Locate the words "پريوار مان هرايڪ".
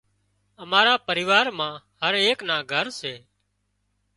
1.07-2.37